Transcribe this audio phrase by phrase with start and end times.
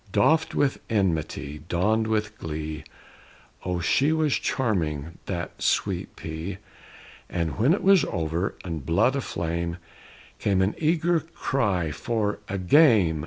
[0.11, 2.83] Doffed with enmity, donned with glee,
[3.63, 6.57] Oh, she was charming, that Sweet P!
[7.29, 9.77] And when it was over, and blood aflame,
[10.39, 13.19] Came an eager cry for "A game!"